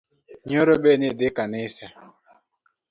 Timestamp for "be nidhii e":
0.83-1.35